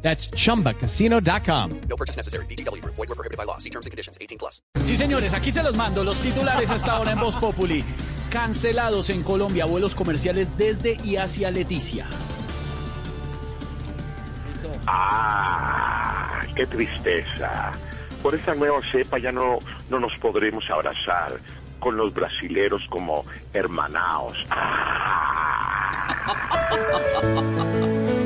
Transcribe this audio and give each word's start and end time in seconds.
That's 0.00 0.30
chumbacasino.com. 0.30 1.80
No 1.88 1.96
purchase 1.96 2.16
necessary. 2.16 2.46
BGW. 2.46 2.82
Void 2.84 3.08
were 3.08 3.14
prohibited 3.14 3.36
by 3.36 3.44
law. 3.44 3.58
See 3.58 3.70
terms 3.70 3.86
and 3.86 3.90
conditions. 3.90 4.16
18 4.20 4.38
plus. 4.38 4.62
Sí, 4.84 4.96
señores, 4.96 5.34
aquí 5.34 5.50
se 5.50 5.62
los 5.62 5.76
mando. 5.76 6.02
Los 6.04 6.18
titulares 6.20 6.70
hasta 6.70 6.92
ahora 6.92 7.12
en 7.12 7.20
Voz 7.20 7.36
Populi. 7.36 7.84
Cancelados 8.30 9.10
en 9.10 9.22
Colombia 9.22 9.64
vuelos 9.64 9.94
comerciales 9.94 10.56
desde 10.56 10.96
y 11.02 11.16
hacia 11.16 11.50
Leticia. 11.50 12.06
Ah, 14.86 16.40
qué 16.54 16.66
tristeza. 16.66 17.72
Por 18.22 18.34
esta 18.34 18.54
nueva 18.54 18.80
cepa 18.90 19.18
ya 19.18 19.32
no, 19.32 19.58
no 19.90 19.98
nos 19.98 20.12
podremos 20.18 20.64
abrazar 20.70 21.38
con 21.78 21.96
los 21.96 22.12
brasileros 22.12 22.82
como 22.90 23.24
hermanaos. 23.52 24.36
Si 28.00 28.14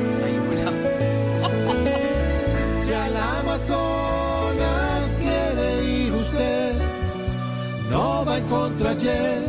contrajet 8.93 9.41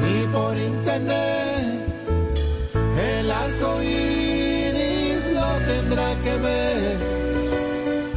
ni 0.00 0.26
por 0.32 0.56
internet. 0.56 1.80
El 2.74 3.30
arco 3.30 3.82
iris 3.82 5.26
lo 5.34 5.66
tendrá 5.66 6.14
que 6.22 6.36
ver 6.36 6.96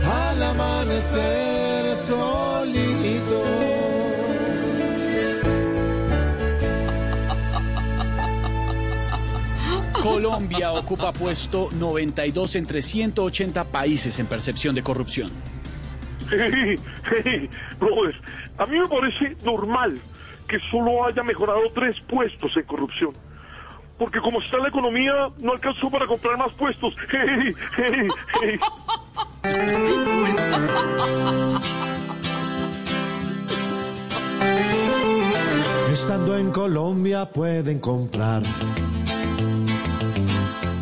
al 0.05 0.43
amanecer 0.43 1.95
solito. 1.95 3.43
Colombia 10.01 10.71
ocupa 10.71 11.11
puesto 11.11 11.69
92 11.71 12.55
entre 12.55 12.81
180 12.81 13.65
países 13.65 14.17
en 14.19 14.25
percepción 14.27 14.73
de 14.73 14.83
corrupción. 14.83 15.31
Hey, 16.29 16.75
hey, 17.23 17.49
brother, 17.79 18.13
a 18.57 18.65
mí 18.65 18.79
me 18.79 18.87
parece 18.87 19.35
normal 19.43 19.99
que 20.47 20.57
solo 20.71 21.05
haya 21.05 21.21
mejorado 21.23 21.61
tres 21.73 21.99
puestos 22.07 22.55
en 22.55 22.63
corrupción. 22.63 23.11
Porque 23.97 24.19
como 24.19 24.39
está 24.41 24.57
la 24.57 24.69
economía, 24.69 25.29
no 25.39 25.53
alcanzó 25.53 25.89
para 25.89 26.05
comprar 26.05 26.37
más 26.37 26.53
puestos. 26.53 26.95
Estando 35.91 36.37
en 36.37 36.51
Colombia 36.51 37.25
pueden 37.25 37.79
comprar 37.79 38.43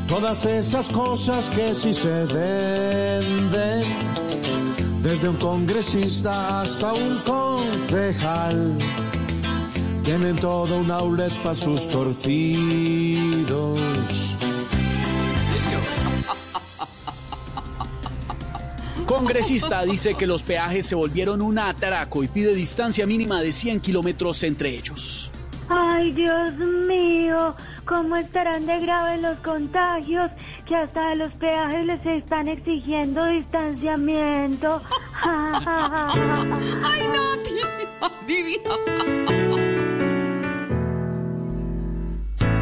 todas 0.08 0.46
esas 0.46 0.90
cosas 0.90 1.50
que 1.50 1.73
sí 1.73 1.94
se 1.94 2.26
venden, 2.26 3.84
desde 5.16 5.30
un 5.30 5.38
congresista 5.38 6.61
hasta 6.61 6.91
un 6.94 7.19
concejal. 7.19 8.75
Tienen 10.03 10.35
todo 10.35 10.77
un 10.77 10.91
outlet 10.91 11.31
para 11.35 11.55
sus 11.55 11.88
torcidos. 11.88 13.80
Congresista 19.06 19.85
dice 19.85 20.16
que 20.16 20.28
los 20.28 20.44
peajes 20.44 20.85
se 20.85 20.95
volvieron 20.95 21.41
un 21.41 21.59
atraco 21.59 22.22
y 22.22 22.28
pide 22.28 22.53
distancia 22.53 23.06
mínima 23.06 23.41
de 23.41 23.53
100 23.53 23.79
kilómetros 23.79 24.44
entre 24.44 24.75
ellos. 24.75 25.31
Ay, 25.70 26.12
Dios 26.12 26.52
mío, 26.88 27.56
¿cómo 27.86 28.16
estarán 28.18 28.66
de 28.66 28.80
graves 28.80 29.22
los 29.22 29.38
contagios 29.40 30.30
que 30.66 30.76
hasta 30.76 31.09
de 31.09 31.16
los 31.16 31.34
peajes 31.34 31.86
les 31.86 32.06
están 32.06 32.48
exigiendo 32.48 33.26
distanciamiento? 33.26 34.81
Ay, 35.24 37.08
no, 37.14 37.38
tío, 37.44 37.68
divino. 38.28 38.76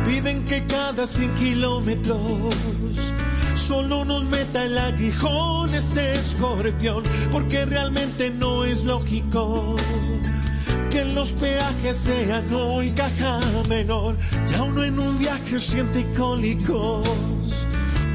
Piden 0.05 0.45
que 0.45 0.65
cada 0.67 1.05
100 1.05 1.35
kilómetros 1.35 3.13
solo 3.55 4.05
nos 4.05 4.23
meta 4.25 4.63
el 4.63 4.77
aguijón 4.77 5.73
este 5.73 6.13
escorpión, 6.13 7.03
porque 7.31 7.65
realmente 7.65 8.29
no 8.29 8.63
es 8.63 8.85
lógico 8.85 9.75
que 10.93 11.03
los 11.05 11.31
peajes 11.31 11.95
sean 11.95 12.45
hoy 12.53 12.91
caja 12.91 13.39
menor. 13.67 14.15
Ya 14.47 14.61
uno 14.61 14.83
en 14.83 14.99
un 14.99 15.17
viaje 15.17 15.57
siente 15.57 16.05
cólicos. 16.15 17.65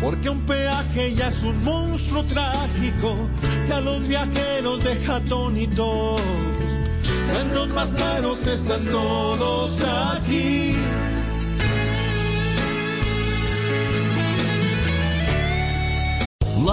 Porque 0.00 0.30
un 0.30 0.40
peaje 0.42 1.12
ya 1.12 1.28
es 1.28 1.42
un 1.42 1.64
monstruo 1.64 2.22
trágico 2.22 3.16
que 3.66 3.72
a 3.72 3.80
los 3.80 4.06
viajeros 4.06 4.84
deja 4.84 5.16
atónitos. 5.16 6.20
Los 7.52 7.68
más 7.70 7.90
caros 7.94 8.46
están 8.46 8.84
todos 8.86 9.82
aquí. 9.82 10.76